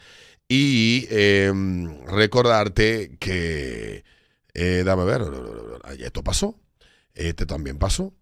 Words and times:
Y 0.55 1.07
em, 1.09 2.05
recordarte 2.05 3.17
que, 3.19 4.05
eh, 4.53 4.83
dame 4.85 5.05
ver, 5.05 5.23
esto 5.99 6.23
pasó, 6.23 6.61
este 7.15 7.47
también 7.47 7.79
pasó. 7.79 8.13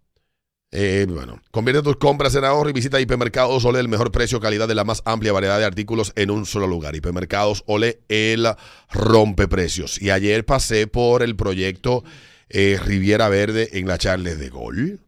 Eh, 0.71 1.05
bueno, 1.09 1.41
convierte 1.51 1.81
tus 1.81 1.97
compras 1.97 2.33
en 2.35 2.45
ahorro 2.45 2.69
y 2.69 2.73
visita 2.73 3.01
Hipermercados 3.01 3.65
Ole, 3.65 3.81
el 3.81 3.89
mejor 3.89 4.13
precio, 4.13 4.39
calidad 4.39 4.69
de 4.69 4.75
la 4.75 4.85
más 4.85 5.01
amplia 5.03 5.33
variedad 5.33 5.59
de 5.59 5.65
artículos 5.65 6.13
en 6.15 6.31
un 6.31 6.45
solo 6.45 6.67
lugar. 6.67 6.95
Hipermercados 6.95 7.65
Ole, 7.67 7.99
el 8.07 8.47
rompe 8.89 9.49
precios. 9.49 10.01
Y 10.01 10.09
ayer 10.09 10.45
pasé 10.45 10.87
por 10.87 11.23
el 11.23 11.35
proyecto 11.35 12.05
eh, 12.47 12.79
Riviera 12.81 13.27
Verde 13.27 13.77
en 13.77 13.89
la 13.89 13.97
Charles 13.97 14.39
de 14.39 14.47
Gol. 14.47 15.01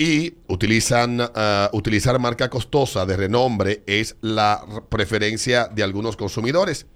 Y 0.00 0.32
utilizan, 0.46 1.20
ah, 1.20 1.68
utilizar 1.74 2.18
marca 2.18 2.48
costosa 2.48 3.04
de 3.04 3.18
renombre 3.18 3.82
es 3.84 4.16
la 4.22 4.64
preferencia 4.88 5.68
de 5.68 5.82
algunos 5.82 6.16
consumidores 6.16 6.86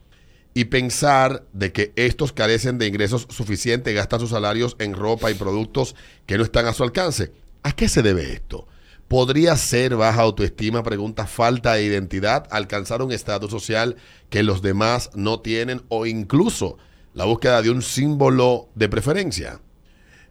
y 0.54 0.65
pensar 0.65 1.44
de 1.53 1.70
que 1.70 1.93
estos 1.97 2.32
carecen 2.32 2.78
de 2.78 2.87
ingresos 2.87 3.26
suficientes, 3.28 3.94
gastan 3.94 4.20
sus 4.20 4.31
salarios 4.31 4.75
en 4.78 4.94
ropa 4.94 5.31
y 5.31 5.34
productos 5.34 5.94
que 6.25 6.38
no 6.38 6.44
están 6.44 6.64
a 6.64 6.72
su 6.72 6.82
alcance. 6.82 7.31
¿A 7.62 7.72
qué 7.72 7.91
se 7.91 8.00
debe 8.00 8.32
esto? 8.32 8.66
¿Podría 9.06 9.54
ser 9.59 9.97
baja 9.97 10.22
autoestima, 10.22 10.82
pregunta, 10.82 11.26
falta 11.26 11.75
de 11.75 11.84
identidad, 11.84 12.47
alcanzar 12.50 13.03
un 13.03 13.12
estatus 13.12 13.50
social 13.50 13.97
que 14.31 14.43
los 14.43 14.62
demás 14.62 15.10
no 15.14 15.41
tienen 15.41 15.82
o 15.91 16.06
incluso 16.06 16.78
la 17.12 17.26
búsqueda 17.26 17.60
de 17.60 17.69
un 17.69 17.82
símbolo 17.82 18.70
de 18.75 18.88
preferencia? 18.88 19.60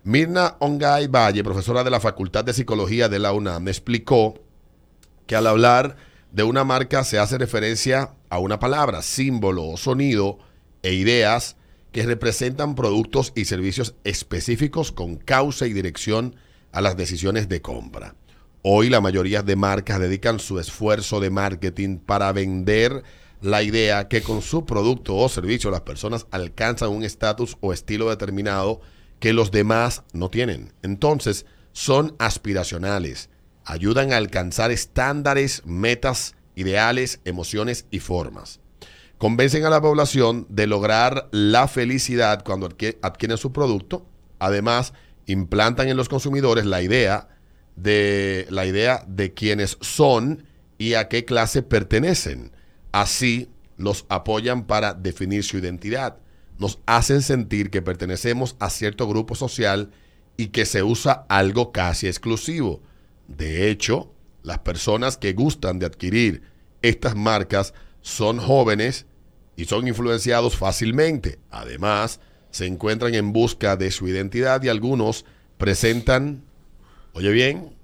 Mirna 0.06 0.58
Ongay 0.60 1.08
Valle, 1.08 1.46
profesora 1.46 1.82
de 1.82 1.90
la 1.90 2.02
Facultad 2.02 2.44
de 2.44 2.52
Psicología 2.52 3.08
de 3.08 3.20
la 3.20 3.32
UNAM, 3.32 3.70
explicó 3.70 4.34
que 5.26 5.38
al 5.38 5.48
hablar 5.48 5.96
de 6.34 6.44
una 6.44 6.66
marca 6.66 7.06
se 7.06 7.20
hace 7.20 7.38
referencia 7.38 8.14
a 8.30 8.40
una 8.40 8.60
palabra, 8.60 9.02
símbolo 9.02 9.66
o 9.66 9.78
sonido 9.78 10.40
e 10.82 10.94
ideas 10.94 11.56
que 11.94 12.04
representan 12.04 12.76
productos 12.76 13.32
y 13.34 13.46
servicios 13.46 13.96
específicos 14.04 14.92
con 14.92 15.16
causa 15.16 15.68
y 15.68 15.74
dirección 15.74 16.36
a 16.74 16.82
las 16.82 16.98
decisiones 16.98 17.48
de 17.48 17.62
compra. 17.62 18.16
Hoy 18.62 18.90
la 18.90 19.00
mayoría 19.00 19.42
de 19.42 19.56
marcas 19.56 20.02
dedican 20.02 20.40
su 20.40 20.60
esfuerzo 20.60 21.22
de 21.22 21.30
marketing 21.30 22.00
para 22.00 22.34
vender 22.34 23.04
la 23.40 23.64
idea 23.64 24.10
que 24.10 24.22
con 24.22 24.42
su 24.42 24.66
producto 24.66 25.16
o 25.16 25.30
servicio 25.30 25.72
las 25.72 25.82
personas 25.82 26.28
alcanzan 26.32 26.90
un 26.90 27.04
estatus 27.04 27.58
o 27.62 27.72
estilo 27.72 28.10
determinado 28.10 28.82
que 29.24 29.32
los 29.32 29.52
demás 29.52 30.04
no 30.12 30.30
tienen. 30.30 30.74
Entonces, 30.82 31.46
son 31.72 32.14
aspiracionales, 32.20 33.30
ayudan 33.64 34.12
a 34.12 34.18
alcanzar 34.18 34.70
estándares, 34.70 35.62
metas 35.66 36.36
ideales, 36.56 37.22
emociones 37.24 37.86
y 37.90 38.00
formas. 38.00 38.60
Convencen 39.18 39.64
a 39.64 39.70
la 39.70 39.80
población 39.80 40.46
de 40.50 40.68
lograr 40.68 41.30
la 41.32 41.70
felicidad 41.70 42.44
cuando 42.44 42.68
adquieren 43.02 43.38
su 43.38 43.54
producto. 43.54 44.06
Además, 44.40 44.92
implantan 45.26 45.88
en 45.88 45.96
los 45.96 46.10
consumidores 46.10 46.66
la 46.66 46.82
idea 46.82 47.30
de 47.78 48.46
la 48.50 48.66
idea 48.66 49.06
de 49.08 49.34
quiénes 49.34 49.78
son 49.80 50.44
y 50.78 50.96
a 50.96 51.08
qué 51.08 51.24
clase 51.24 51.64
pertenecen. 51.64 52.52
Así 52.92 53.48
los 53.78 54.06
apoyan 54.10 54.66
para 54.66 54.94
definir 54.94 55.46
su 55.46 55.58
identidad. 55.60 56.18
Nos 56.64 56.80
hacen 56.86 57.22
sentir 57.22 57.70
que 57.70 57.82
pertenecemos 57.82 58.56
a 58.58 58.70
cierto 58.70 59.06
grupo 59.06 59.36
social 59.36 59.92
y 60.38 60.48
que 60.48 60.64
se 60.64 60.82
usa 60.82 61.26
algo 61.28 61.74
casi 61.74 62.08
exclusivo. 62.08 62.82
De 63.28 63.70
hecho, 63.70 64.14
las 64.44 64.60
personas 64.60 65.18
que 65.18 65.34
gustan 65.34 65.78
de 65.78 65.88
adquirir 65.88 66.42
estas 66.82 67.18
marcas 67.18 67.74
son 68.00 68.38
jóvenes 68.38 69.08
y 69.58 69.66
son 69.66 69.90
influenciados 69.90 70.56
fácilmente. 70.56 71.38
Además, 71.52 72.22
se 72.50 72.66
encuentran 72.66 73.14
en 73.14 73.34
busca 73.34 73.76
de 73.76 73.92
su 73.92 74.08
identidad 74.08 74.64
y 74.64 74.70
algunos 74.70 75.26
presentan, 75.58 76.46
oye 77.12 77.32
bien, 77.32 77.76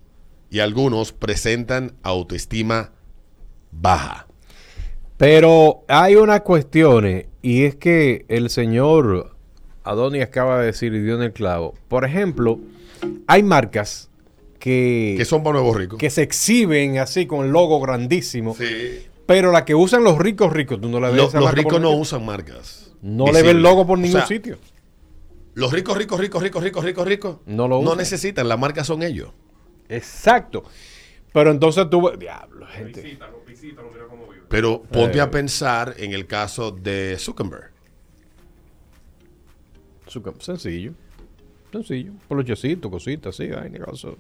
y 0.50 0.62
algunos 0.62 1.12
presentan 1.12 1.98
autoestima 2.02 2.94
baja. 3.72 4.26
Pero 5.18 5.84
hay 5.90 6.16
una 6.16 6.40
cuestión 6.40 7.28
y 7.42 7.64
es 7.64 7.76
que 7.76 8.26
el 8.28 8.50
señor 8.50 9.36
Adonis 9.84 10.24
acaba 10.24 10.60
de 10.60 10.68
decir 10.68 10.94
y 10.94 11.02
dio 11.02 11.16
en 11.16 11.24
el 11.24 11.34
clavo. 11.34 11.74
Por 11.88 12.06
ejemplo, 12.06 12.60
hay 13.28 13.44
marcas 13.44 14.10
que, 14.60 15.16
que 15.18 15.26
son 15.26 15.44
para 15.44 15.54
nuevos 15.54 15.76
ricos. 15.76 16.00
Que 16.00 16.10
se 16.10 16.22
exhiben 16.22 16.98
así 16.98 17.26
con 17.26 17.46
el 17.46 17.52
logo 17.52 17.80
grandísimo. 17.80 18.56
Sí. 18.56 19.06
Pero 19.26 19.52
la 19.52 19.64
que 19.64 19.76
usan 19.76 20.04
los 20.04 20.18
ricos 20.18 20.52
ricos, 20.52 20.82
tú 20.82 20.90
no 20.90 21.00
la 21.00 21.10
ves. 21.10 21.34
los 21.34 21.54
ricos 21.54 21.80
no 21.80 21.92
usan 21.92 22.26
marcas. 22.26 22.92
No 23.02 23.32
le 23.32 23.40
el 23.40 23.62
logo 23.62 23.88
por 23.88 23.98
ningún 24.00 24.26
sitio. 24.28 24.58
Los 25.54 25.72
ricos, 25.72 25.98
ricos, 25.98 26.20
ricos, 26.20 26.42
ricos, 26.42 26.64
ricos, 26.64 26.84
ricos, 26.84 27.08
ricos. 27.08 27.38
No 27.46 27.68
lo 27.68 27.80
usan. 27.80 27.90
No 27.90 27.96
necesitan, 27.96 28.48
las 28.48 28.60
marcas 28.60 28.88
son 28.88 29.04
ellos. 29.04 29.30
Exacto. 29.88 30.64
Pero 31.34 31.52
entonces 31.52 31.90
tú... 31.90 32.12
Diablo, 32.18 32.66
gente. 32.68 33.04
Mira 33.04 33.30
cómo 34.10 34.28
vive. 34.28 34.44
Pero 34.50 34.82
ponte 34.82 35.18
Eh. 35.20 35.22
a 35.22 35.30
pensar 35.30 35.94
en 35.98 36.14
el 36.14 36.26
caso 36.26 36.72
de 36.72 37.16
Zuckerberg. 37.20 37.72
Cam- 40.24 40.40
Sencillo. 40.42 40.94
Sencillo. 41.72 42.14
Polochecito, 42.28 42.90
cositas, 42.90 43.36
sí. 43.36 43.50
Ay, 43.56 43.70
negocio. 43.70 44.18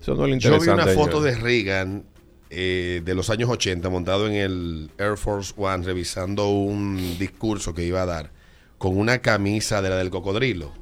Eso 0.00 0.14
no 0.14 0.26
es 0.26 0.42
Yo 0.42 0.58
vi 0.58 0.68
una 0.68 0.86
foto 0.86 1.20
de 1.20 1.34
Reagan 1.36 2.04
eh, 2.50 3.02
de 3.04 3.14
los 3.14 3.30
años 3.30 3.48
80 3.50 3.88
montado 3.88 4.26
en 4.26 4.32
el 4.34 4.90
Air 4.98 5.16
Force 5.16 5.52
One 5.56 5.84
revisando 5.84 6.48
un 6.48 6.96
discurso 7.18 7.72
que 7.74 7.84
iba 7.84 8.02
a 8.02 8.06
dar 8.06 8.30
con 8.78 8.96
una 8.98 9.18
camisa 9.18 9.80
de 9.82 9.90
la 9.90 9.96
del 9.96 10.10
cocodrilo. 10.10 10.72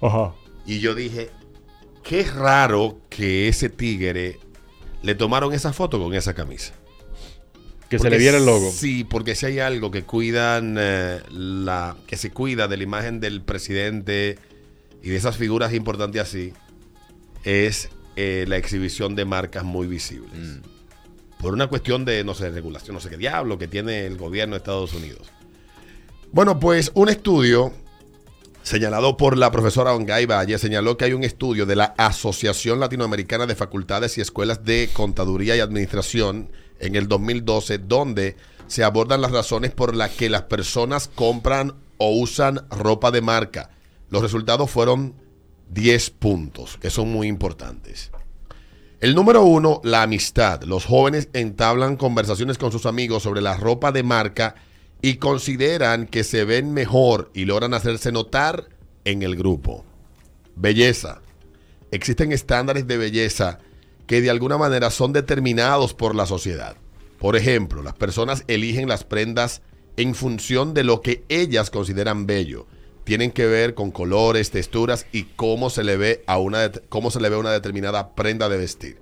Ajá. 0.00 0.34
Y 0.66 0.80
yo 0.80 0.94
dije, 0.94 1.30
qué 2.02 2.24
raro 2.24 3.00
que 3.08 3.48
ese 3.48 3.68
tigre 3.68 4.38
le 5.02 5.14
tomaron 5.14 5.52
esa 5.52 5.72
foto 5.72 5.98
con 5.98 6.14
esa 6.14 6.34
camisa. 6.34 6.74
Que 7.88 7.98
se 7.98 8.08
le 8.08 8.18
viera 8.18 8.38
el 8.38 8.46
logo. 8.46 8.70
Sí, 8.70 9.02
porque 9.02 9.34
si 9.34 9.46
hay 9.46 9.58
algo 9.58 9.90
que 9.90 10.04
cuidan, 10.04 10.76
eh, 10.78 11.20
la, 11.30 11.96
que 12.06 12.16
se 12.16 12.30
cuida 12.30 12.68
de 12.68 12.76
la 12.76 12.82
imagen 12.84 13.18
del 13.18 13.42
presidente 13.42 14.38
y 15.02 15.10
de 15.10 15.16
esas 15.16 15.36
figuras 15.36 15.74
importantes 15.74 16.22
así, 16.22 16.52
es 17.42 17.88
eh, 18.14 18.44
la 18.46 18.58
exhibición 18.58 19.16
de 19.16 19.24
marcas 19.24 19.64
muy 19.64 19.88
visibles. 19.88 20.32
Mm. 20.32 20.60
Por 21.40 21.52
una 21.52 21.66
cuestión 21.66 22.04
de, 22.04 22.22
no 22.22 22.34
sé, 22.34 22.50
regulación, 22.50 22.94
no 22.94 23.00
sé 23.00 23.10
qué 23.10 23.16
diablo 23.16 23.58
que 23.58 23.66
tiene 23.66 24.06
el 24.06 24.16
gobierno 24.16 24.54
de 24.54 24.58
Estados 24.58 24.94
Unidos. 24.94 25.32
Bueno, 26.30 26.60
pues 26.60 26.92
un 26.94 27.08
estudio 27.08 27.72
señalado 28.62 29.16
por 29.16 29.36
la 29.36 29.50
profesora 29.50 29.94
Ongay 29.94 30.26
Valle 30.26 30.58
señaló 30.58 30.96
que 30.96 31.06
hay 31.06 31.12
un 31.12 31.24
estudio 31.24 31.66
de 31.66 31.76
la 31.76 31.94
Asociación 31.96 32.80
Latinoamericana 32.80 33.46
de 33.46 33.54
Facultades 33.54 34.18
y 34.18 34.20
Escuelas 34.20 34.64
de 34.64 34.90
Contaduría 34.92 35.56
y 35.56 35.60
Administración 35.60 36.50
en 36.78 36.96
el 36.96 37.08
2012, 37.08 37.78
donde 37.78 38.36
se 38.66 38.84
abordan 38.84 39.20
las 39.20 39.32
razones 39.32 39.72
por 39.72 39.94
las 39.94 40.10
que 40.10 40.30
las 40.30 40.42
personas 40.42 41.10
compran 41.14 41.74
o 41.98 42.16
usan 42.18 42.66
ropa 42.70 43.10
de 43.10 43.20
marca. 43.20 43.70
Los 44.08 44.22
resultados 44.22 44.70
fueron 44.70 45.14
10 45.70 46.10
puntos, 46.10 46.78
que 46.78 46.90
son 46.90 47.12
muy 47.12 47.28
importantes. 47.28 48.10
El 49.00 49.14
número 49.14 49.42
uno, 49.42 49.80
la 49.82 50.02
amistad. 50.02 50.62
Los 50.64 50.84
jóvenes 50.84 51.28
entablan 51.32 51.96
conversaciones 51.96 52.58
con 52.58 52.70
sus 52.70 52.86
amigos 52.86 53.22
sobre 53.22 53.40
la 53.40 53.56
ropa 53.56 53.92
de 53.92 54.02
marca 54.02 54.56
y 55.02 55.16
consideran 55.16 56.06
que 56.06 56.24
se 56.24 56.44
ven 56.44 56.72
mejor 56.72 57.30
y 57.34 57.44
logran 57.44 57.74
hacerse 57.74 58.12
notar 58.12 58.68
en 59.04 59.22
el 59.22 59.36
grupo. 59.36 59.84
Belleza. 60.56 61.20
Existen 61.90 62.32
estándares 62.32 62.86
de 62.86 62.96
belleza 62.96 63.58
que 64.06 64.20
de 64.20 64.30
alguna 64.30 64.58
manera 64.58 64.90
son 64.90 65.12
determinados 65.12 65.94
por 65.94 66.14
la 66.14 66.26
sociedad. 66.26 66.76
Por 67.18 67.36
ejemplo, 67.36 67.82
las 67.82 67.94
personas 67.94 68.44
eligen 68.48 68.88
las 68.88 69.04
prendas 69.04 69.62
en 69.96 70.14
función 70.14 70.74
de 70.74 70.84
lo 70.84 71.00
que 71.00 71.24
ellas 71.28 71.70
consideran 71.70 72.26
bello. 72.26 72.66
Tienen 73.04 73.30
que 73.30 73.46
ver 73.46 73.74
con 73.74 73.90
colores, 73.90 74.50
texturas 74.50 75.06
y 75.12 75.24
cómo 75.36 75.70
se 75.70 75.84
le 75.84 75.96
ve 75.96 76.22
a 76.26 76.38
una 76.38 76.70
cómo 76.88 77.10
se 77.10 77.20
le 77.20 77.28
ve 77.28 77.36
una 77.36 77.52
determinada 77.52 78.14
prenda 78.14 78.48
de 78.48 78.58
vestir. 78.58 78.98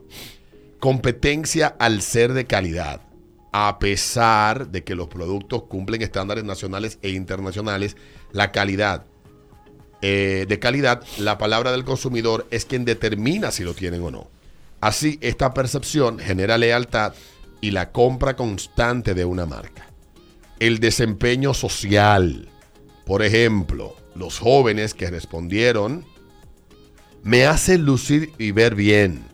Competencia 0.79 1.69
al 1.79 2.03
ser 2.03 2.33
de 2.33 2.47
calidad. 2.47 3.08
A 3.53 3.79
pesar 3.79 4.69
de 4.69 4.85
que 4.85 4.95
los 4.95 5.09
productos 5.09 5.65
cumplen 5.65 6.03
estándares 6.03 6.45
nacionales 6.45 6.99
e 7.03 7.11
internacionales, 7.11 7.97
la 8.33 8.53
calidad 8.53 9.07
eh, 10.01 10.47
de 10.49 10.59
calidad, 10.61 11.03
la 11.19 11.39
palabra 11.39 11.73
del 11.73 11.85
consumidor 11.85 12.47
es 12.51 12.65
quien 12.65 12.85
determina 12.85 13.51
si 13.51 13.65
lo 13.65 13.75
tienen 13.75 14.03
o 14.03 14.11
no. 14.11 14.31
Así, 14.81 15.19
esta 15.23 15.55
percepción 15.55 16.21
genera 16.21 16.57
lealtad 16.57 17.15
y 17.61 17.73
la 17.73 17.91
compra 17.91 18.37
constante 18.37 19.15
de 19.15 19.25
una 19.25 19.45
marca. 19.45 19.89
El 20.61 20.79
desempeño 20.79 21.53
social. 21.53 22.49
Por 23.05 23.23
ejemplo, 23.23 23.97
los 24.15 24.39
jóvenes 24.39 24.95
que 24.95 25.11
respondieron, 25.11 26.05
me 27.25 27.47
hace 27.47 27.77
lucir 27.77 28.33
y 28.39 28.53
ver 28.53 28.75
bien. 28.75 29.25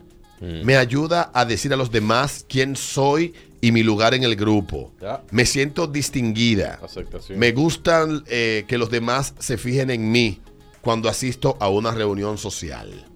Me 0.41 0.75
ayuda 0.75 1.31
a 1.33 1.45
decir 1.45 1.73
a 1.73 1.77
los 1.77 1.91
demás 1.91 2.45
quién 2.47 2.75
soy 2.75 3.33
y 3.65 3.71
mi 3.71 3.81
lugar 3.81 4.13
en 4.13 4.21
el 4.21 4.35
grupo. 4.35 4.93
Me 5.31 5.43
siento 5.47 5.87
distinguida. 5.87 6.79
Aceptación. 6.83 7.39
Me 7.39 7.51
gustan 7.51 8.23
eh, 8.27 8.63
que 8.67 8.77
los 8.77 8.91
demás 8.91 9.33
se 9.39 9.57
fijen 9.57 9.89
en 9.89 10.11
mí 10.11 10.39
cuando 10.81 11.09
asisto 11.09 11.57
a 11.59 11.67
una 11.69 11.89
reunión 11.89 12.37
social. 12.37 13.07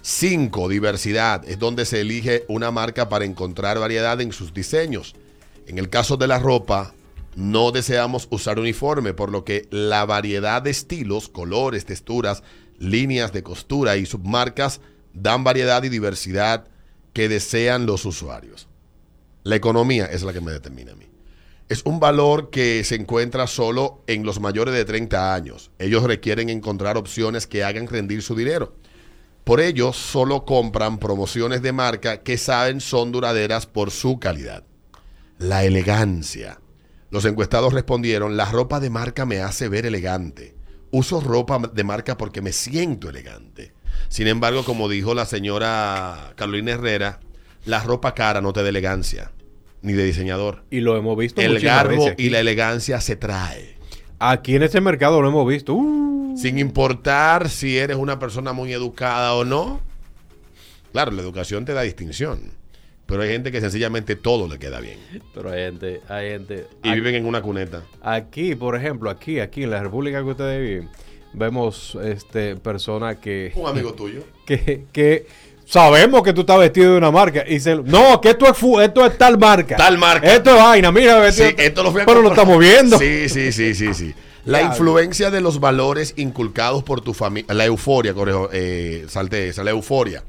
5. 0.00 0.66
Diversidad. 0.70 1.46
Es 1.46 1.58
donde 1.58 1.84
se 1.84 2.00
elige 2.00 2.46
una 2.48 2.70
marca 2.70 3.10
para 3.10 3.26
encontrar 3.26 3.78
variedad 3.78 4.18
en 4.22 4.32
sus 4.32 4.54
diseños. 4.54 5.14
En 5.66 5.76
el 5.76 5.90
caso 5.90 6.16
de 6.16 6.26
la 6.26 6.38
ropa, 6.38 6.94
no 7.36 7.70
deseamos 7.70 8.28
usar 8.30 8.58
uniforme, 8.58 9.12
por 9.12 9.30
lo 9.30 9.44
que 9.44 9.68
la 9.70 10.06
variedad 10.06 10.62
de 10.62 10.70
estilos, 10.70 11.28
colores, 11.28 11.84
texturas, 11.84 12.42
líneas 12.78 13.34
de 13.34 13.42
costura 13.42 13.98
y 13.98 14.06
submarcas 14.06 14.80
dan 15.12 15.44
variedad 15.44 15.82
y 15.84 15.90
diversidad 15.90 16.64
que 17.12 17.28
desean 17.28 17.84
los 17.84 18.06
usuarios. 18.06 18.69
La 19.42 19.56
economía 19.56 20.06
es 20.06 20.22
la 20.22 20.32
que 20.32 20.40
me 20.40 20.52
determina 20.52 20.92
a 20.92 20.96
mí. 20.96 21.06
Es 21.68 21.82
un 21.84 22.00
valor 22.00 22.50
que 22.50 22.82
se 22.84 22.96
encuentra 22.96 23.46
solo 23.46 24.02
en 24.06 24.24
los 24.24 24.40
mayores 24.40 24.74
de 24.74 24.84
30 24.84 25.34
años. 25.34 25.70
Ellos 25.78 26.02
requieren 26.02 26.48
encontrar 26.48 26.96
opciones 26.96 27.46
que 27.46 27.62
hagan 27.62 27.86
rendir 27.86 28.22
su 28.22 28.34
dinero. 28.34 28.74
Por 29.44 29.60
ello, 29.60 29.92
solo 29.92 30.44
compran 30.44 30.98
promociones 30.98 31.62
de 31.62 31.72
marca 31.72 32.22
que 32.22 32.38
saben 32.38 32.80
son 32.80 33.12
duraderas 33.12 33.66
por 33.66 33.90
su 33.90 34.18
calidad. 34.18 34.64
La 35.38 35.64
elegancia. 35.64 36.60
Los 37.10 37.24
encuestados 37.24 37.72
respondieron, 37.72 38.36
la 38.36 38.44
ropa 38.44 38.78
de 38.78 38.90
marca 38.90 39.24
me 39.24 39.40
hace 39.40 39.68
ver 39.68 39.86
elegante. 39.86 40.54
Uso 40.90 41.20
ropa 41.20 41.58
de 41.72 41.84
marca 41.84 42.16
porque 42.16 42.42
me 42.42 42.52
siento 42.52 43.08
elegante. 43.08 43.72
Sin 44.08 44.26
embargo, 44.26 44.64
como 44.64 44.88
dijo 44.88 45.14
la 45.14 45.24
señora 45.24 46.32
Carolina 46.36 46.72
Herrera, 46.72 47.20
la 47.64 47.82
ropa 47.82 48.14
cara 48.14 48.40
no 48.40 48.52
te 48.52 48.62
da 48.62 48.68
elegancia, 48.68 49.30
ni 49.82 49.92
de 49.92 50.04
diseñador. 50.04 50.62
Y 50.70 50.80
lo 50.80 50.96
hemos 50.96 51.16
visto 51.16 51.40
El 51.40 51.60
garbo 51.60 52.04
veces 52.04 52.14
y 52.18 52.30
la 52.30 52.40
elegancia 52.40 53.00
se 53.00 53.16
trae. 53.16 53.76
Aquí 54.18 54.54
en 54.56 54.62
este 54.62 54.80
mercado 54.80 55.20
lo 55.22 55.28
hemos 55.28 55.46
visto. 55.48 55.74
Uh, 55.74 56.36
Sin 56.36 56.58
importar 56.58 57.48
si 57.48 57.78
eres 57.78 57.96
una 57.96 58.18
persona 58.18 58.52
muy 58.52 58.72
educada 58.72 59.34
o 59.34 59.44
no. 59.44 59.80
Claro, 60.92 61.12
la 61.12 61.22
educación 61.22 61.64
te 61.64 61.72
da 61.72 61.82
distinción. 61.82 62.40
Pero 63.06 63.22
hay 63.22 63.30
gente 63.30 63.50
que 63.50 63.60
sencillamente 63.60 64.14
todo 64.14 64.46
le 64.46 64.58
queda 64.58 64.78
bien. 64.80 64.98
pero 65.34 65.50
hay 65.50 65.62
gente, 65.64 66.00
hay 66.08 66.30
gente. 66.30 66.66
Y 66.84 66.88
Aquí- 66.90 67.00
viven 67.00 67.14
en 67.16 67.26
una 67.26 67.42
cuneta. 67.42 67.82
Aquí, 68.02 68.54
por 68.54 68.76
ejemplo, 68.76 69.10
aquí, 69.10 69.40
aquí 69.40 69.64
en 69.64 69.70
la 69.70 69.82
República 69.82 70.22
que 70.22 70.30
ustedes 70.30 70.60
viven, 70.60 70.88
vemos 71.32 71.98
este 72.02 72.54
personas 72.56 73.16
que, 73.16 73.52
Un 73.56 73.68
amigo 73.68 73.94
tuyo. 73.94 74.22
que, 74.46 74.84
que 74.92 75.26
sabemos 75.70 76.22
que 76.22 76.32
tú 76.32 76.40
estás 76.40 76.58
vestido 76.58 76.92
de 76.92 76.98
una 76.98 77.10
marca 77.10 77.44
y 77.46 77.60
se 77.60 77.76
no, 77.76 78.20
que 78.20 78.30
esto 78.30 78.46
es 78.50 78.56
fu- 78.56 78.80
esto 78.80 79.06
es 79.06 79.16
tal 79.16 79.38
marca. 79.38 79.76
Tal 79.76 79.96
marca. 79.98 80.32
Esto 80.34 80.50
es 80.50 80.56
vaina, 80.56 80.90
mira, 80.90 81.30
Sí, 81.32 81.44
esto 81.56 81.82
lo 81.82 81.92
fui 81.92 82.02
a 82.02 82.06
pero 82.06 82.22
lo 82.22 82.30
estamos 82.30 82.58
viendo. 82.58 82.98
Sí, 82.98 83.28
sí, 83.28 83.52
sí, 83.52 83.74
sí, 83.74 83.94
sí. 83.94 84.14
La 84.46 84.62
influencia 84.62 85.30
de 85.30 85.40
los 85.40 85.60
valores 85.60 86.14
inculcados 86.16 86.82
por 86.82 87.02
tu 87.02 87.14
familia, 87.14 87.52
la 87.54 87.66
euforia, 87.66 88.14
correjo, 88.14 88.48
eh, 88.52 89.04
salte 89.08 89.48
esa, 89.48 89.62
la 89.62 89.70
euforia. 89.70 90.24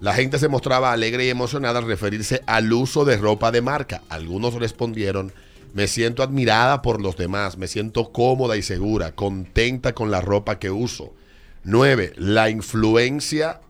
La 0.00 0.14
gente 0.14 0.38
se 0.38 0.48
mostraba 0.48 0.92
alegre 0.92 1.24
y 1.26 1.30
emocionada 1.30 1.78
al 1.80 1.86
referirse 1.86 2.42
al 2.46 2.72
uso 2.72 3.04
de 3.04 3.16
ropa 3.16 3.50
de 3.50 3.62
marca. 3.62 4.02
Algunos 4.08 4.54
respondieron, 4.54 5.32
me 5.74 5.88
siento 5.88 6.22
admirada 6.22 6.80
por 6.80 7.02
los 7.02 7.16
demás, 7.16 7.58
me 7.58 7.66
siento 7.66 8.12
cómoda 8.12 8.56
y 8.56 8.62
segura, 8.62 9.12
contenta 9.12 9.94
con 9.94 10.10
la 10.10 10.20
ropa 10.20 10.58
que 10.58 10.70
uso. 10.70 11.12
9. 11.64 12.12
La 12.16 12.48
influencia 12.50 13.60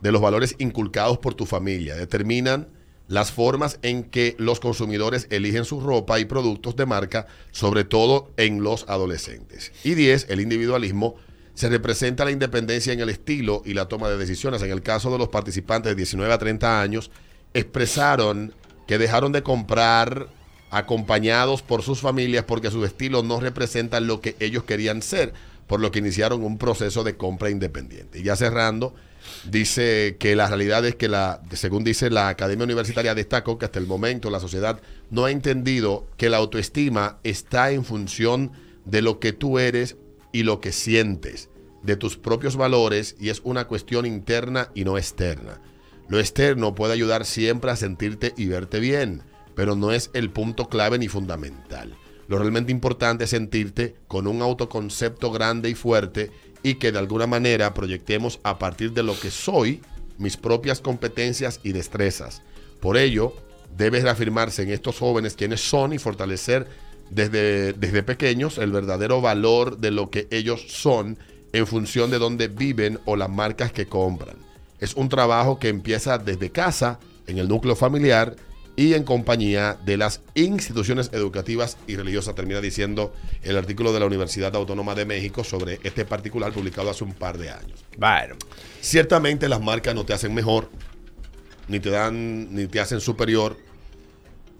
de 0.00 0.12
los 0.12 0.20
valores 0.20 0.54
inculcados 0.58 1.18
por 1.18 1.34
tu 1.34 1.46
familia 1.46 1.96
determinan 1.96 2.68
las 3.08 3.32
formas 3.32 3.78
en 3.82 4.04
que 4.04 4.36
los 4.38 4.60
consumidores 4.60 5.26
eligen 5.30 5.64
su 5.64 5.80
ropa 5.80 6.20
y 6.20 6.26
productos 6.26 6.76
de 6.76 6.86
marca, 6.86 7.26
sobre 7.52 7.84
todo 7.84 8.30
en 8.36 8.62
los 8.62 8.84
adolescentes. 8.88 9.72
Y 9.82 9.94
10, 9.94 10.26
el 10.28 10.40
individualismo 10.40 11.16
se 11.54 11.70
representa 11.70 12.24
la 12.24 12.30
independencia 12.30 12.92
en 12.92 13.00
el 13.00 13.08
estilo 13.08 13.62
y 13.64 13.74
la 13.74 13.86
toma 13.86 14.08
de 14.10 14.18
decisiones. 14.18 14.62
En 14.62 14.70
el 14.70 14.82
caso 14.82 15.10
de 15.10 15.18
los 15.18 15.28
participantes 15.28 15.90
de 15.90 15.96
19 15.96 16.32
a 16.32 16.38
30 16.38 16.80
años, 16.80 17.10
expresaron 17.54 18.52
que 18.86 18.98
dejaron 18.98 19.32
de 19.32 19.42
comprar 19.42 20.28
acompañados 20.70 21.62
por 21.62 21.82
sus 21.82 22.00
familias 22.00 22.44
porque 22.44 22.70
sus 22.70 22.84
estilos 22.86 23.24
no 23.24 23.40
representan 23.40 24.06
lo 24.06 24.20
que 24.20 24.36
ellos 24.38 24.64
querían 24.64 25.00
ser, 25.00 25.32
por 25.66 25.80
lo 25.80 25.90
que 25.90 25.98
iniciaron 25.98 26.44
un 26.44 26.58
proceso 26.58 27.04
de 27.04 27.16
compra 27.16 27.50
independiente. 27.50 28.20
Y 28.20 28.22
ya 28.22 28.36
cerrando, 28.36 28.94
dice 29.44 30.16
que 30.18 30.36
la 30.36 30.46
realidad 30.46 30.84
es 30.84 30.94
que, 30.94 31.08
la, 31.08 31.42
según 31.52 31.84
dice 31.84 32.10
la 32.10 32.28
Academia 32.28 32.64
Universitaria, 32.64 33.14
destacó 33.14 33.58
que 33.58 33.66
hasta 33.66 33.78
el 33.78 33.86
momento 33.86 34.30
la 34.30 34.40
sociedad 34.40 34.80
no 35.10 35.24
ha 35.24 35.30
entendido 35.30 36.06
que 36.16 36.30
la 36.30 36.38
autoestima 36.38 37.18
está 37.24 37.70
en 37.70 37.84
función 37.84 38.52
de 38.84 39.02
lo 39.02 39.20
que 39.20 39.32
tú 39.32 39.58
eres 39.58 39.96
y 40.32 40.42
lo 40.42 40.60
que 40.60 40.72
sientes, 40.72 41.48
de 41.82 41.96
tus 41.96 42.16
propios 42.16 42.56
valores, 42.56 43.16
y 43.18 43.28
es 43.28 43.40
una 43.44 43.66
cuestión 43.66 44.06
interna 44.06 44.70
y 44.74 44.84
no 44.84 44.98
externa. 44.98 45.60
Lo 46.08 46.18
externo 46.18 46.74
puede 46.74 46.94
ayudar 46.94 47.26
siempre 47.26 47.70
a 47.70 47.76
sentirte 47.76 48.32
y 48.36 48.46
verte 48.46 48.80
bien, 48.80 49.22
pero 49.54 49.76
no 49.76 49.92
es 49.92 50.10
el 50.14 50.30
punto 50.30 50.68
clave 50.68 50.98
ni 50.98 51.08
fundamental. 51.08 51.96
Lo 52.28 52.38
realmente 52.38 52.70
importante 52.70 53.24
es 53.24 53.30
sentirte 53.30 53.96
con 54.06 54.26
un 54.26 54.42
autoconcepto 54.42 55.32
grande 55.32 55.70
y 55.70 55.74
fuerte 55.74 56.30
y 56.62 56.74
que 56.74 56.92
de 56.92 56.98
alguna 56.98 57.26
manera 57.26 57.72
proyectemos 57.74 58.38
a 58.42 58.58
partir 58.58 58.92
de 58.92 59.02
lo 59.02 59.18
que 59.18 59.30
soy 59.30 59.80
mis 60.18 60.36
propias 60.36 60.80
competencias 60.80 61.58
y 61.62 61.72
destrezas. 61.72 62.42
Por 62.80 62.98
ello, 62.98 63.34
debes 63.76 64.02
reafirmarse 64.02 64.62
en 64.62 64.70
estos 64.70 64.98
jóvenes 64.98 65.34
quienes 65.36 65.60
son 65.60 65.94
y 65.94 65.98
fortalecer 65.98 66.66
desde, 67.10 67.72
desde 67.72 68.02
pequeños 68.02 68.58
el 68.58 68.72
verdadero 68.72 69.22
valor 69.22 69.78
de 69.78 69.90
lo 69.90 70.10
que 70.10 70.28
ellos 70.30 70.66
son 70.68 71.18
en 71.52 71.66
función 71.66 72.10
de 72.10 72.18
dónde 72.18 72.48
viven 72.48 72.98
o 73.06 73.16
las 73.16 73.30
marcas 73.30 73.72
que 73.72 73.86
compran. 73.86 74.36
Es 74.80 74.94
un 74.94 75.08
trabajo 75.08 75.58
que 75.58 75.68
empieza 75.68 76.18
desde 76.18 76.50
casa, 76.50 77.00
en 77.26 77.38
el 77.38 77.48
núcleo 77.48 77.74
familiar 77.74 78.36
y 78.78 78.94
en 78.94 79.02
compañía 79.02 79.76
de 79.84 79.96
las 79.96 80.20
instituciones 80.36 81.10
educativas 81.12 81.76
y 81.88 81.96
religiosas, 81.96 82.36
termina 82.36 82.60
diciendo 82.60 83.12
el 83.42 83.56
artículo 83.56 83.92
de 83.92 83.98
la 83.98 84.06
Universidad 84.06 84.54
Autónoma 84.54 84.94
de 84.94 85.04
México 85.04 85.42
sobre 85.42 85.80
este 85.82 86.04
particular 86.04 86.52
publicado 86.52 86.88
hace 86.88 87.02
un 87.02 87.12
par 87.12 87.38
de 87.38 87.50
años. 87.50 87.84
Bueno. 87.96 88.36
Ciertamente 88.80 89.48
las 89.48 89.60
marcas 89.60 89.96
no 89.96 90.04
te 90.04 90.12
hacen 90.12 90.32
mejor, 90.32 90.70
ni 91.66 91.80
te 91.80 91.90
dan, 91.90 92.54
ni 92.54 92.68
te 92.68 92.78
hacen 92.78 93.00
superior, 93.00 93.56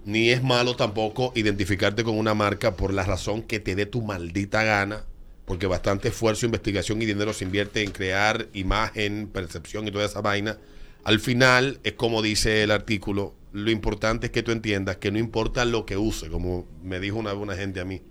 ni 0.03 0.31
es 0.31 0.43
malo 0.43 0.75
tampoco 0.75 1.31
identificarte 1.35 2.03
con 2.03 2.17
una 2.17 2.33
marca 2.33 2.75
por 2.75 2.93
la 2.93 3.03
razón 3.03 3.41
que 3.41 3.61
te 3.61 3.73
dé 3.73 3.85
tu 3.85 4.01
maldita 4.01 4.65
gana, 4.65 5.05
porque 5.45 5.65
bastante 5.65 6.09
esfuerzo, 6.09 6.45
investigación 6.45 7.01
y 7.01 7.05
dinero 7.05 7.31
se 7.31 7.45
invierte 7.45 7.83
en 7.83 7.91
crear 7.91 8.49
imagen, 8.51 9.29
percepción 9.31 9.87
y 9.87 9.91
toda 9.91 10.03
esa 10.03 10.19
vaina. 10.19 10.57
Al 11.05 11.21
final, 11.21 11.79
es 11.85 11.93
como 11.93 12.21
dice 12.21 12.63
el 12.63 12.71
artículo, 12.71 13.38
lo 13.51 13.71
importante 13.71 14.27
es 14.27 14.31
que 14.31 14.43
tú 14.43 14.51
entiendas 14.51 14.97
que 14.97 15.11
no 15.11 15.19
importa 15.19 15.65
lo 15.65 15.85
que 15.85 15.97
use, 15.97 16.29
como 16.29 16.67
me 16.83 16.99
dijo 16.99 17.17
una, 17.17 17.33
una 17.33 17.55
gente 17.55 17.79
a 17.79 17.85
mí, 17.85 18.01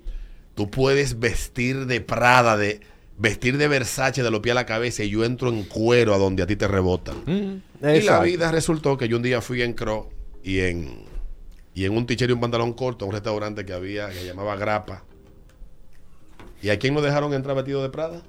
tú 0.54 0.70
puedes 0.70 1.18
vestir 1.18 1.86
de 1.86 2.00
Prada, 2.00 2.56
de 2.56 2.80
vestir 3.16 3.58
de 3.58 3.68
Versace 3.68 4.22
de 4.22 4.30
los 4.30 4.40
pies 4.40 4.52
a 4.52 4.54
la 4.54 4.66
cabeza 4.66 5.02
y 5.04 5.10
yo 5.10 5.24
entro 5.24 5.50
en 5.50 5.64
cuero 5.64 6.14
a 6.14 6.18
donde 6.18 6.42
a 6.42 6.46
ti 6.46 6.56
te 6.56 6.68
rebotan. 6.68 7.16
Mm, 7.26 7.86
y 7.94 8.00
la 8.02 8.20
vida 8.20 8.50
resultó 8.50 8.96
que 8.96 9.08
yo 9.08 9.16
un 9.16 9.22
día 9.22 9.40
fui 9.40 9.62
en 9.62 9.74
Cro 9.74 10.08
y 10.42 10.60
en, 10.60 11.04
y 11.74 11.84
en 11.84 11.96
un 11.96 12.06
tichero 12.06 12.32
y 12.32 12.34
un 12.34 12.40
pantalón 12.40 12.72
corto 12.72 13.04
a 13.04 13.08
un 13.08 13.14
restaurante 13.14 13.64
que 13.64 13.72
había 13.72 14.08
que 14.08 14.16
se 14.16 14.26
llamaba 14.26 14.56
Grapa. 14.56 15.04
¿Y 16.62 16.70
a 16.70 16.78
quién 16.78 16.94
lo 16.94 17.02
dejaron 17.02 17.34
entrar 17.34 17.54
vestido 17.54 17.82
de 17.82 17.90
Prada? 17.90 18.22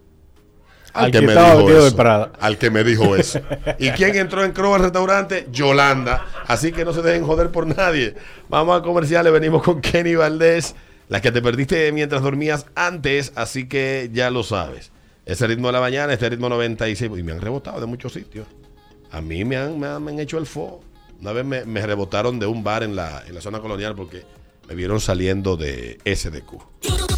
Al 0.94 1.12
que 1.12 1.20
vestido 1.22 1.68
de 1.68 1.88
eso. 1.88 1.96
Prada. 1.96 2.32
Al 2.40 2.58
que 2.58 2.70
me 2.70 2.84
dijo 2.84 3.16
eso. 3.16 3.40
¿Y 3.78 3.90
quién 3.98 4.16
entró 4.16 4.44
en 4.44 4.52
Cro 4.52 4.76
al 4.76 4.82
restaurante? 4.82 5.48
Yolanda. 5.52 6.26
Así 6.48 6.72
que 6.72 6.86
no 6.86 6.94
se 6.94 7.02
dejen 7.02 7.26
joder 7.26 7.52
por 7.52 7.68
nadie. 7.68 8.16
Vamos 8.50 8.80
a 8.80 8.84
comerciales. 8.84 9.32
Venimos 9.32 9.64
con 9.64 9.82
Kenny 9.82 10.16
Valdés. 10.16 10.76
La 11.08 11.22
que 11.22 11.32
te 11.32 11.42
perdiste 11.42 11.92
mientras 11.92 12.22
dormías 12.22 12.66
antes. 12.76 13.32
Así 13.36 13.68
que 13.68 14.10
ya 14.14 14.30
lo 14.30 14.44
sabes. 14.44 14.92
Ese 15.26 15.46
ritmo 15.48 15.68
de 15.68 15.74
la 15.74 15.82
mañana, 15.82 16.14
este 16.14 16.30
ritmo 16.30 16.50
96. 16.50 17.12
Y 17.18 17.24
me 17.24 17.32
han 17.32 17.42
rebotado 17.42 17.80
de 17.80 17.86
muchos 17.86 18.14
sitios. 18.14 18.48
A 19.12 19.22
mí 19.22 19.44
me 19.46 19.58
han, 19.58 19.80
me 19.80 19.88
han, 19.88 20.04
me 20.04 20.12
han 20.12 20.20
hecho 20.20 20.38
el 20.38 20.46
fo. 20.46 20.82
Una 21.22 21.34
vez 21.34 21.46
me, 21.46 21.66
me 21.66 21.86
rebotaron 21.86 22.40
de 22.40 22.46
un 22.46 22.64
bar 22.64 22.84
en 22.84 22.96
la, 22.96 23.24
en 23.28 23.36
la 23.36 23.42
zona 23.42 23.60
colonial 23.60 23.96
porque 23.96 24.24
me 24.68 24.76
vieron 24.76 25.00
saliendo 25.00 25.58
de 25.58 25.98
SDQ. 26.06 27.09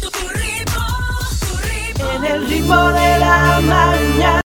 El 2.24 2.46
ritmo 2.46 2.92
de 2.92 3.18
la 3.18 3.60
mañana. 3.62 4.32